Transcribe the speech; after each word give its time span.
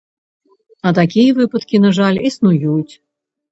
А 0.87 0.93
такія 0.99 1.35
выпадкі, 1.41 1.83
на 1.85 1.93
жаль, 2.01 2.19
існуюць. 2.33 2.93